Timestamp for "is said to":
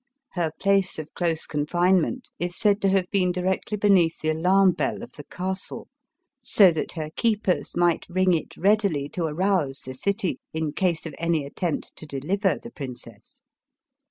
2.39-2.89